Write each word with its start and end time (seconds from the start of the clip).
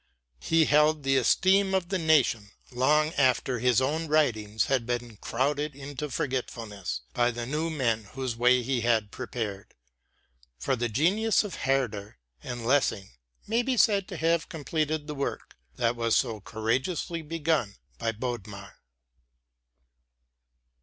He 0.39 0.65
held 0.65 1.03
the 1.03 1.15
esteem 1.15 1.75
of 1.75 1.89
the 1.89 1.99
nation 1.99 2.49
long 2.71 3.13
after 3.13 3.59
his 3.59 3.79
own 3.79 4.07
writings 4.07 4.65
had 4.65 4.87
been 4.87 5.17
crowded 5.17 5.75
into 5.75 6.09
forgetfulness 6.09 7.01
by 7.13 7.29
the 7.29 7.45
new 7.45 7.69
men 7.69 8.05
whose 8.05 8.35
way 8.35 8.63
he 8.63 8.81
had 8.81 9.11
prepared, 9.11 9.75
for 10.57 10.75
the 10.75 10.89
genius 10.89 11.43
of 11.43 11.53
Herder 11.53 12.17
and 12.41 12.65
Lessing 12.65 13.11
may 13.45 13.61
be 13.61 13.77
said 13.77 14.07
to 14.07 14.17
have 14.17 14.49
completed 14.49 15.05
the 15.05 15.13
work 15.13 15.55
that 15.75 15.95
was 15.95 16.15
so 16.15 16.39
courageously 16.41 17.21
begun 17.21 17.75
by 17.99 18.11
Bodmer. 18.11 18.77